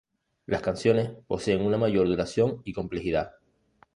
[0.47, 3.33] Las canciones poseen una mayor duración y complejidad.